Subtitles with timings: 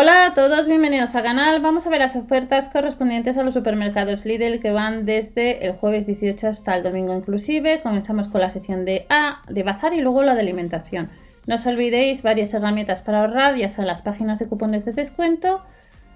[0.00, 1.60] Hola a todos, bienvenidos al canal.
[1.60, 6.06] Vamos a ver las ofertas correspondientes a los supermercados Lidl que van desde el jueves
[6.06, 7.80] 18 hasta el domingo inclusive.
[7.80, 11.10] Comenzamos con la sección de A, de bazar y luego la de alimentación.
[11.48, 15.64] No os olvidéis varias herramientas para ahorrar, ya sean las páginas de cupones de descuento.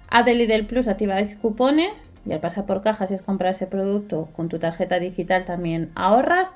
[0.09, 3.67] A de Lidl Plus activáis cupones y al pasar por cajas si es comprar ese
[3.67, 6.55] producto con tu tarjeta digital también ahorras.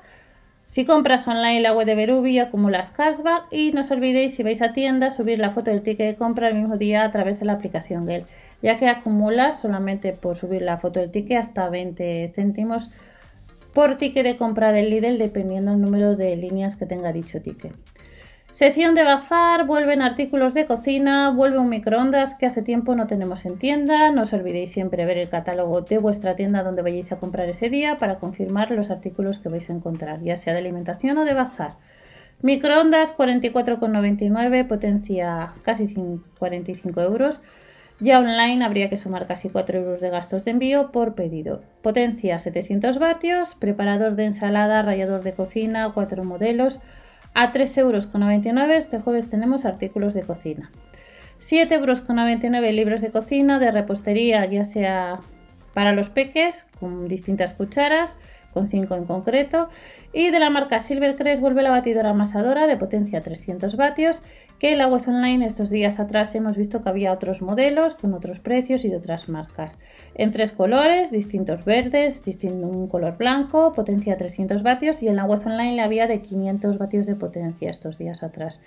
[0.68, 4.60] Si compras online la web de Berubi, acumulas cashback y no os olvidéis si vais
[4.60, 7.46] a tienda subir la foto del ticket de compra el mismo día a través de
[7.46, 8.26] la aplicación Gel,
[8.60, 12.90] ya que acumulas solamente por subir la foto del ticket hasta 20 céntimos
[13.72, 17.72] por ticket de compra del Lidl dependiendo del número de líneas que tenga dicho ticket.
[18.50, 23.44] Sección de bazar, vuelven artículos de cocina, vuelve un microondas que hace tiempo no tenemos
[23.44, 24.10] en tienda.
[24.10, 27.68] No os olvidéis siempre ver el catálogo de vuestra tienda donde vayáis a comprar ese
[27.68, 31.34] día para confirmar los artículos que vais a encontrar, ya sea de alimentación o de
[31.34, 31.76] bazar.
[32.40, 35.94] Microondas 44,99, potencia casi
[36.38, 37.42] 45 euros.
[38.00, 41.62] Ya online habría que sumar casi 4 euros de gastos de envío por pedido.
[41.82, 46.80] Potencia 700 vatios, preparador de ensalada, rallador de cocina, 4 modelos.
[47.34, 48.08] A 3,99 euros
[48.76, 50.70] este jueves tenemos artículos de cocina.
[51.40, 55.20] 7,99 euros libros de cocina, de repostería, ya sea
[55.74, 58.16] para los peques, con distintas cucharas,
[58.52, 59.68] con 5 en concreto.
[60.12, 64.22] Y de la marca Silvercrest vuelve la batidora amasadora de potencia 300 vatios,
[64.58, 68.14] que en la web online estos días atrás hemos visto que había otros modelos con
[68.14, 69.78] otros precios y de otras marcas.
[70.14, 75.24] En tres colores, distintos verdes, distinto un color blanco, potencia 300 vatios y en la
[75.24, 78.60] web online le había de 500 vatios de potencia estos días atrás.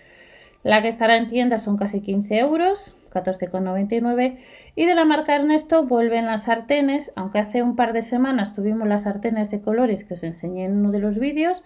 [0.63, 4.37] La que estará en tienda son casi 15 euros, 14,99.
[4.75, 8.87] Y de la marca Ernesto vuelven las sartenes, aunque hace un par de semanas tuvimos
[8.87, 11.63] las sartenes de colores que os enseñé en uno de los vídeos.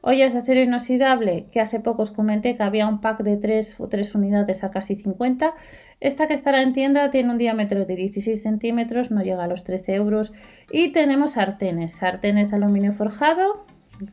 [0.00, 3.80] Ollas de acero inoxidable, que hace poco os comenté que había un pack de 3
[3.80, 5.54] o 3 unidades a casi 50.
[6.00, 9.64] Esta que estará en tienda tiene un diámetro de 16 centímetros, no llega a los
[9.64, 10.32] 13 euros.
[10.70, 13.66] Y tenemos sartenes, sartenes aluminio forjado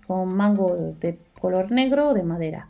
[0.07, 2.69] con mango de color negro o de madera.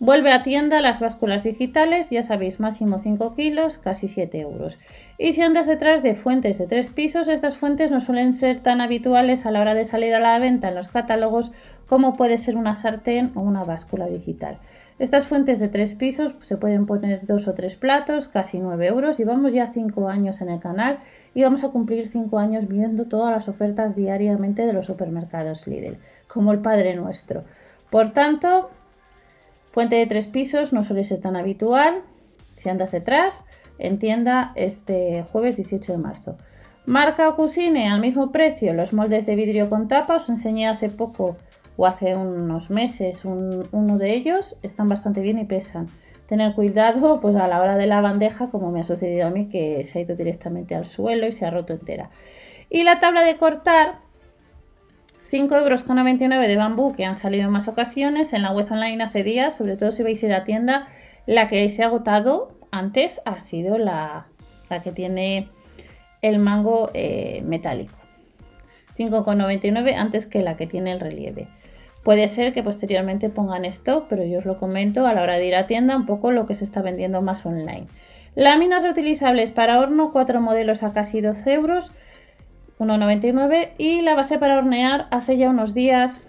[0.00, 4.76] Vuelve a tienda las básculas digitales, ya sabéis, máximo 5 kilos, casi 7 euros.
[5.18, 8.80] Y si andas detrás de fuentes de tres pisos, estas fuentes no suelen ser tan
[8.80, 11.52] habituales a la hora de salir a la venta en los catálogos
[11.86, 14.58] como puede ser una sartén o una báscula digital.
[14.98, 19.18] Estas fuentes de tres pisos se pueden poner dos o tres platos, casi 9 euros.
[19.18, 21.00] Y vamos ya 5 años en el canal
[21.34, 25.98] y vamos a cumplir 5 años viendo todas las ofertas diariamente de los supermercados Lidl,
[26.28, 27.44] como el Padre Nuestro.
[27.90, 28.70] Por tanto,
[29.74, 32.02] Fuente de tres pisos no suele ser tan habitual.
[32.56, 33.42] Si andas detrás,
[33.80, 36.36] en tienda este jueves 18 de marzo.
[36.86, 40.14] Marca o Cusine al mismo precio, los moldes de vidrio con tapa.
[40.14, 41.36] Os enseñé hace poco
[41.76, 44.56] o hace unos meses uno de ellos.
[44.62, 45.88] Están bastante bien y pesan.
[46.28, 49.48] Tener cuidado pues a la hora de la bandeja, como me ha sucedido a mí,
[49.48, 52.10] que se ha ido directamente al suelo y se ha roto entera.
[52.70, 54.03] Y la tabla de cortar
[55.30, 59.24] 5,99 euros de bambú que han salido en más ocasiones en la web online hace
[59.24, 60.88] días, sobre todo si vais a ir a tienda,
[61.26, 64.26] la que se ha agotado antes ha sido la,
[64.82, 65.48] que tiene
[66.22, 67.94] el mango eh, metálico.
[68.96, 71.48] 5,99 antes que la que tiene el relieve.
[72.02, 75.46] Puede ser que posteriormente pongan esto, pero yo os lo comento a la hora de
[75.46, 77.86] ir a tienda un poco lo que se está vendiendo más online.
[78.34, 81.92] Láminas reutilizables para horno, cuatro modelos a casi 12 euros.
[82.78, 86.28] 1,99 y la base para hornear hace ya unos días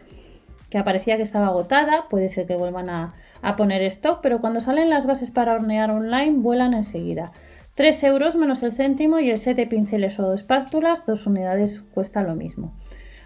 [0.69, 3.13] que aparecía que estaba agotada, puede ser que vuelvan a,
[3.55, 7.31] poner stock, pero cuando salen las bases para hornear online vuelan enseguida.
[7.75, 12.23] 3 euros menos el céntimo y el set de pinceles o espátulas, dos unidades cuesta
[12.23, 12.73] lo mismo.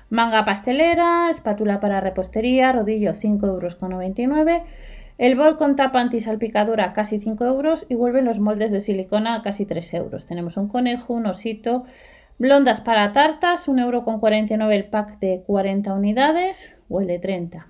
[0.09, 4.62] Manga pastelera, espátula para repostería, rodillo 5,99 euros.
[5.19, 9.66] El bol con tapa antisalpicadura casi 5 euros y vuelven los moldes de silicona casi
[9.66, 10.25] 3 euros.
[10.25, 11.84] Tenemos un conejo, un osito,
[12.40, 17.68] Blondas para tartas, 1,49€ el pack de 40 unidades o el de 30.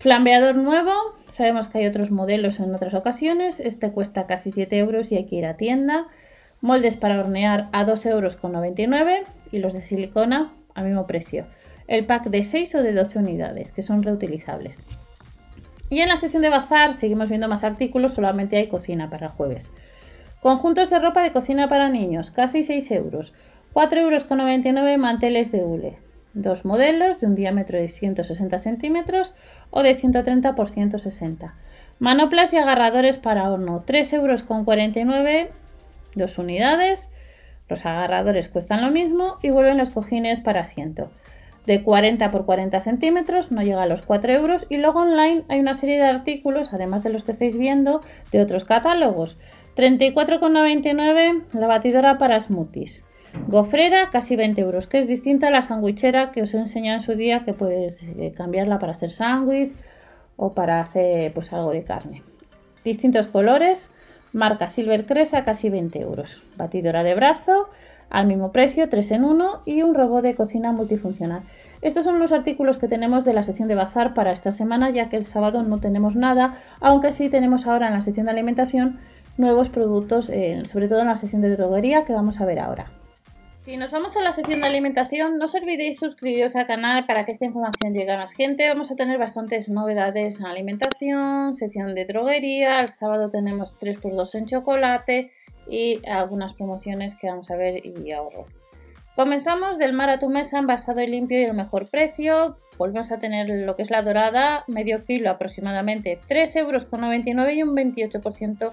[0.00, 0.90] Flambeador nuevo,
[1.28, 5.26] sabemos que hay otros modelos en otras ocasiones, este cuesta casi 7 euros y hay
[5.26, 6.08] que ir a tienda.
[6.60, 11.46] Moldes para hornear a 2,99 euros y los de silicona al mismo precio.
[11.86, 14.82] El pack de 6 o de 12 unidades, que son reutilizables.
[15.90, 19.70] Y en la sección de bazar seguimos viendo más artículos, solamente hay cocina para jueves.
[20.40, 23.32] Conjuntos de ropa de cocina para niños, casi 6 euros.
[23.76, 25.98] 4,99 euros manteles de hule.
[26.32, 29.34] Dos modelos de un diámetro de 160 centímetros
[29.68, 31.54] o de 130 por 160.
[31.98, 33.84] Manoplas y agarradores para horno.
[33.84, 35.50] 3,49 euros,
[36.14, 37.10] dos unidades.
[37.68, 41.10] Los agarradores cuestan lo mismo y vuelven los cojines para asiento.
[41.66, 44.64] De 40 por 40 centímetros, no llega a los 4 euros.
[44.70, 48.00] Y luego online hay una serie de artículos, además de los que estáis viendo,
[48.32, 49.36] de otros catálogos.
[49.76, 53.05] 34,99 la batidora para smoothies.
[53.48, 57.04] Gofrera, casi 20 euros, que es distinta a la sandwichera que os he enseñado en
[57.04, 59.74] su día, que puedes eh, cambiarla para hacer sándwich
[60.36, 62.22] o para hacer pues algo de carne.
[62.84, 63.90] Distintos colores,
[64.32, 66.42] marca Silver Cresa, casi 20 euros.
[66.56, 67.68] Batidora de brazo,
[68.10, 71.42] al mismo precio, 3 en 1 y un robot de cocina multifuncional.
[71.82, 75.08] Estos son los artículos que tenemos de la sección de bazar para esta semana, ya
[75.08, 78.98] que el sábado no tenemos nada, aunque sí tenemos ahora en la sección de alimentación
[79.36, 80.26] nuevos productos,
[80.64, 82.86] sobre todo en la sección de droguería que vamos a ver ahora.
[83.66, 87.26] Si nos vamos a la sección de alimentación, no os olvidéis suscribiros al canal para
[87.26, 88.68] que esta información llegue a más gente.
[88.68, 94.46] Vamos a tener bastantes novedades en alimentación, sección de droguería, el sábado tenemos 3x2 en
[94.46, 95.32] chocolate
[95.66, 98.46] y algunas promociones que vamos a ver y ahorro.
[99.16, 102.58] Comenzamos del mar a tu mesa envasado y limpio y el mejor precio.
[102.78, 107.74] Volvemos a tener lo que es la dorada, medio kilo aproximadamente 3,99 euros y un
[107.74, 108.70] 28%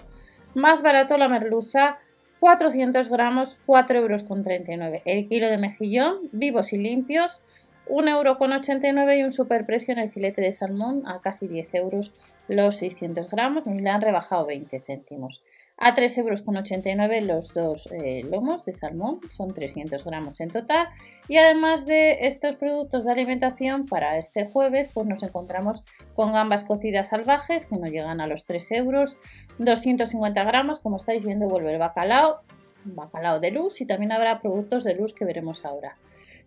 [0.53, 1.97] más barato la merluza
[2.43, 5.01] 400 gramos, 4,39 euros.
[5.05, 7.39] El kilo de mejillón, vivos y limpios,
[7.87, 12.11] 1,89 euro y un superprecio en el filete de salmón a casi 10 euros
[12.49, 13.63] los 600 gramos.
[13.65, 15.41] Y le han rebajado 20 céntimos
[15.77, 20.87] a 3,89 euros los dos eh, lomos de salmón, son 300 gramos en total.
[21.27, 25.83] Y además de estos productos de alimentación, para este jueves pues nos encontramos
[26.15, 29.17] con gambas cocidas salvajes que no llegan a los 3 euros,
[29.57, 32.41] 250 gramos, como estáis viendo vuelve el bacalao,
[32.85, 35.97] bacalao de luz y también habrá productos de luz que veremos ahora.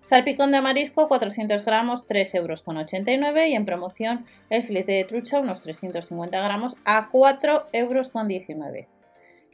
[0.02, 2.62] Salpicón de marisco 400 gramos 3,89 euros
[3.49, 8.95] y en promoción el filete de trucha unos 350 gramos a 4,19 euros.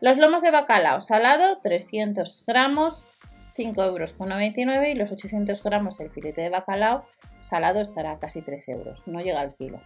[0.02, 3.06] Los lomos de bacalao salado, 300 gramos,
[3.54, 7.04] 5 euros con 99 y los 800 gramos del filete de bacalao
[7.42, 9.80] salado estará casi 13 euros, no llega al kilo.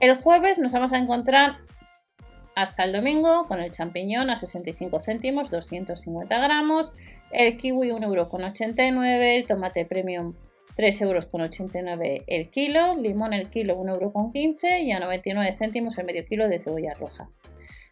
[0.00, 1.60] El jueves nos vamos a encontrar
[2.56, 6.92] hasta el domingo con el champiñón a 65 céntimos, 250 gramos,
[7.30, 10.34] el kiwi 1 euro con 89, el tomate premium
[10.76, 15.00] 3 euros con 89 el kilo, limón el kilo 1 euro con 15 y a
[15.00, 17.30] 99 céntimos el medio kilo de cebolla roja.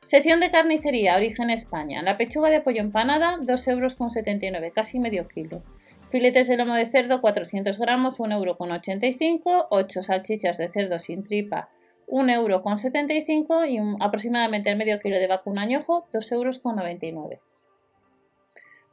[0.06, 2.00] Sección de carnicería, origen España.
[2.00, 5.64] La pechuga de pollo empanada, 2,79 euros, casi medio kilo.
[6.10, 9.66] Filetes de lomo de cerdo, 400 gramos, 1,85 euro.
[9.70, 11.70] 8 salchichas de cerdo sin tripa,
[12.06, 13.64] 1,75 euro.
[13.66, 17.40] Y aproximadamente el medio kilo de vacuno añojo, 2,99 euros.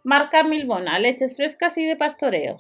[0.04, 2.56] Marca Milbona, leches frescas y de pastoreo.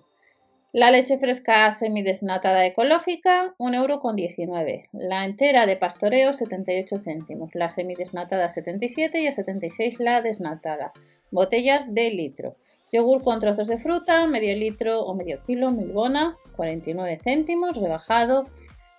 [0.76, 4.90] La leche fresca semidesnatada ecológica, 1,19€.
[4.92, 7.54] La entera de pastoreo, 78 céntimos.
[7.54, 10.92] La semidesnatada, 77 y a 76 la desnatada.
[11.30, 12.56] Botellas de litro.
[12.92, 18.48] Yogur con trozos de fruta, medio litro o medio kilo, milbona, 49 céntimos, rebajado.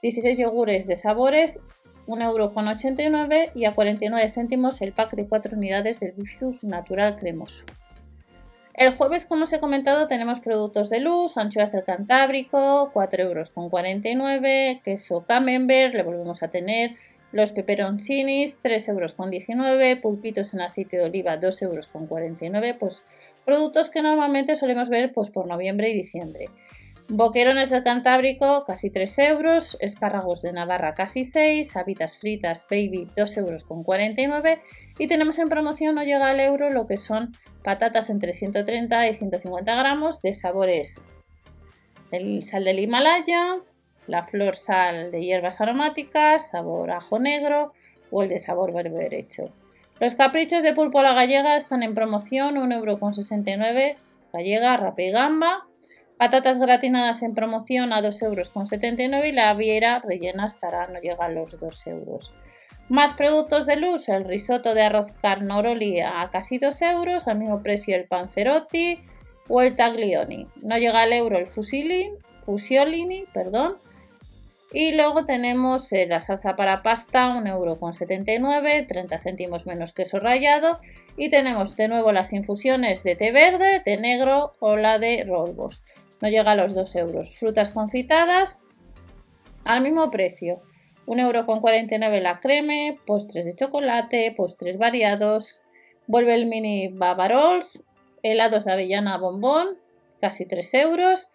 [0.02, 1.58] 16 yogures de sabores,
[2.06, 7.64] 1,89€ y a 49 céntimos el pack de 4 unidades del Bifidus natural cremoso.
[8.74, 14.82] El jueves, como os he comentado, tenemos productos de luz, anchoas del Cantábrico, 4,49 euros,
[14.82, 16.96] queso camembert, le volvemos a tener,
[17.30, 23.04] los peperoncinis, 3,19 euros, pulpitos en aceite de oliva, 2,49 euros, pues
[23.44, 26.48] productos que normalmente solemos ver pues, por noviembre y diciembre.
[27.08, 29.76] Boquerones del Cantábrico, casi 3 euros.
[29.80, 31.76] Espárragos de Navarra, casi 6.
[31.76, 34.62] Habitas fritas, baby, 2,49 euros.
[34.98, 37.32] Y tenemos en promoción, no llega al euro, lo que son
[37.64, 41.02] patatas entre 130 y 150 gramos de sabores.
[42.12, 43.56] El sal del Himalaya,
[44.06, 47.72] la flor sal de hierbas aromáticas, sabor ajo negro
[48.10, 49.52] o el de sabor berberecho.
[49.98, 54.00] Los caprichos de pulpo a la gallega están en promoción, 1,69 euros.
[54.32, 55.66] Gallega, rapa y gamba.
[56.18, 61.28] Patatas gratinadas en promoción a 2,79 euros y la viera rellena estará, no llega a
[61.28, 62.34] los 2 euros.
[62.88, 67.62] Más productos de luz, el risotto de arroz carnoroli a casi 2 euros, al mismo
[67.62, 69.00] precio el panzerotti
[69.48, 70.48] o el taglioni.
[70.62, 73.78] No llega al euro el fusilin, fusiolini, perdón.
[74.72, 80.80] Y luego tenemos eh, la salsa para pasta, 1,79 euro, 30 céntimos menos queso rallado.
[81.16, 85.80] Y tenemos de nuevo las infusiones de té verde, té negro o la de rolbos
[86.24, 87.36] no llega a los 2 euros.
[87.38, 88.58] Frutas confitadas
[89.64, 90.62] al mismo precio.
[91.06, 95.60] 1,49 euro la creme, postres de chocolate, postres variados.
[96.06, 97.82] Vuelve el mini Bavarols,
[98.22, 99.78] helados de avellana bombón,
[100.20, 101.28] casi 3 euros.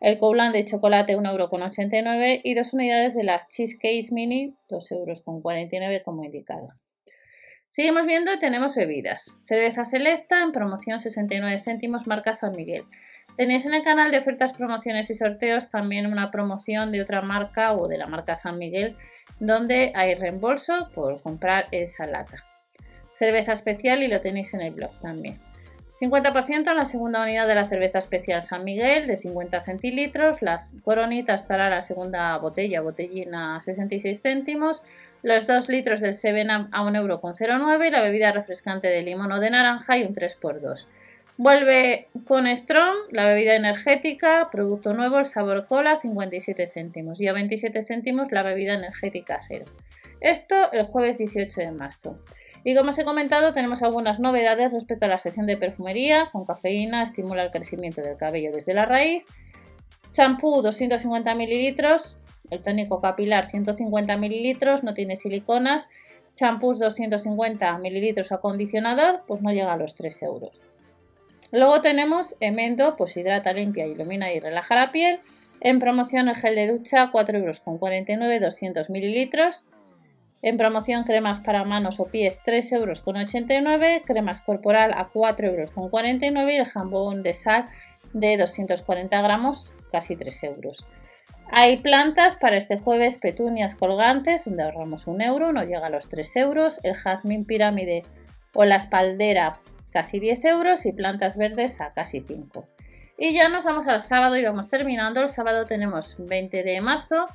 [0.00, 6.02] El Coulant de chocolate 1,89 euro y dos unidades de las Cheesecake Mini 2,49 euros
[6.04, 6.68] como indicado.
[7.76, 9.36] Seguimos viendo tenemos bebidas.
[9.44, 12.84] Cerveza selecta en promoción 69 céntimos marca San Miguel.
[13.36, 17.74] Tenéis en el canal de ofertas, promociones y sorteos también una promoción de otra marca
[17.74, 18.96] o de la marca San Miguel
[19.40, 22.46] donde hay reembolso por comprar esa lata.
[23.12, 25.38] cerveza especial y lo tenéis en el blog también.
[26.00, 30.42] 50% en la segunda unidad de la cerveza especial San Miguel de 50 centilitros.
[30.42, 34.82] La coronita estará la segunda botella, botellina a 66 céntimos.
[35.22, 39.50] Los 2 litros del Seven a 1,09€ y la bebida refrescante de limón o de
[39.50, 40.86] naranja y un 3x2.
[41.38, 47.20] Vuelve con Strong, la bebida energética, producto nuevo, el sabor cola, 57 céntimos.
[47.20, 49.64] Y a 27 céntimos la bebida energética cero.
[50.20, 52.18] Esto el jueves 18 de marzo.
[52.66, 56.30] Y como os he comentado, tenemos algunas novedades respecto a la sesión de perfumería.
[56.32, 59.22] Con cafeína estimula el crecimiento del cabello desde la raíz.
[60.10, 62.16] Champú 250 mililitros.
[62.50, 65.86] El tónico capilar 150 mililitros, no tiene siliconas.
[66.34, 70.60] Champús 250 mililitros acondicionador, pues no llega a los 3 euros.
[71.52, 75.20] Luego tenemos Emendo, pues hidrata, limpia, ilumina y relaja la piel.
[75.60, 79.66] En promoción el gel de ducha 4 euros con 49, 200 mililitros.
[80.42, 85.48] En promoción cremas para manos o pies 3 euros con 89, cremas corporal a 4
[85.48, 87.68] euros con 49 y el jambón de sal
[88.12, 90.86] de 240 gramos casi 3 euros.
[91.50, 96.08] Hay plantas para este jueves, petunias colgantes, donde ahorramos un euro, no llega a los
[96.08, 98.02] 3 euros, el jazmín pirámide
[98.52, 102.66] o la espaldera casi 10 euros y plantas verdes a casi 5.
[103.18, 105.22] Y ya nos vamos al sábado y vamos terminando.
[105.22, 107.26] El sábado tenemos 20 de marzo,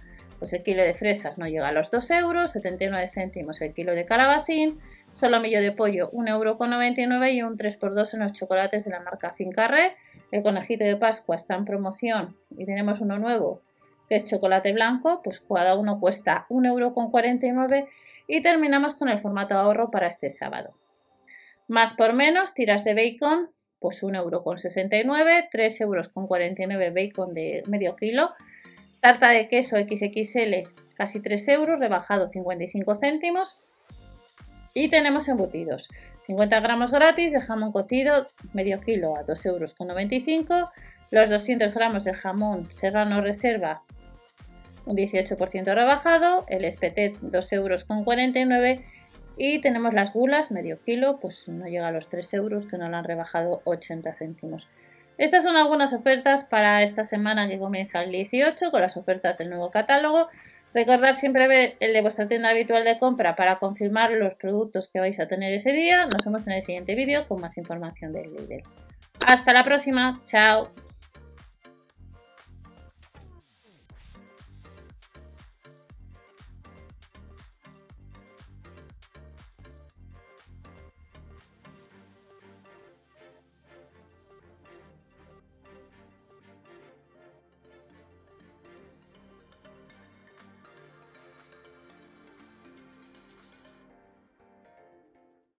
[0.42, 3.94] pues el kilo de fresas no llega a los 2 euros, 79 céntimos el kilo
[3.94, 4.80] de calabacín,
[5.12, 9.96] solomillo de pollo 1,99 euro y un 3x2 en los chocolates de la marca Fincarre.
[10.32, 13.62] El conejito de Pascua está en promoción y tenemos uno nuevo
[14.10, 17.88] que es chocolate blanco, pues cada uno cuesta 1,49 euro
[18.26, 20.74] y terminamos con el formato ahorro para este sábado.
[21.68, 28.32] Más por menos, tiras de bacon, pues 1,69€, 3,49€ bacon de medio kilo,
[29.02, 33.58] Tarta de queso XXL, casi 3 euros, rebajado 55 céntimos.
[34.76, 35.90] Y tenemos embutidos.
[36.28, 40.70] 50 gramos gratis de jamón cocido, medio kilo a 2,95 euros.
[41.10, 43.82] Los 200 gramos de jamón serrano reserva,
[44.86, 46.46] un 18% rebajado.
[46.48, 48.86] El espetet, 2,49 euros.
[49.36, 52.88] Y tenemos las gulas, medio kilo, pues no llega a los 3 euros, que no
[52.88, 54.70] lo han rebajado 80 céntimos.
[55.22, 59.52] Estas son algunas ofertas para esta semana que comienza el 18 con las ofertas del
[59.52, 60.30] nuevo catálogo.
[60.74, 65.00] Recordad siempre ver el de vuestra tienda habitual de compra para confirmar los productos que
[65.00, 66.08] vais a tener ese día.
[66.08, 68.64] Nos vemos en el siguiente vídeo con más información del líder.
[69.28, 70.72] Hasta la próxima, chao.